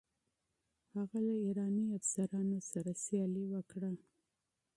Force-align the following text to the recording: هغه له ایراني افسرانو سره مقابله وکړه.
هغه 0.93 1.17
له 1.27 1.35
ایراني 1.45 1.85
افسرانو 1.97 2.57
سره 2.71 2.91
مقابله 3.01 3.43
وکړه. 3.53 3.91